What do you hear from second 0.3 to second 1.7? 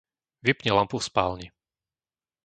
Vypni lampu v spálni.